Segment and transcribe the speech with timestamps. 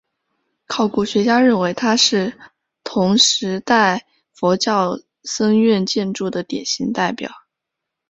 [0.65, 2.33] 考古学家认为它是
[2.83, 7.31] 同时代佛教僧院建筑的典型代表。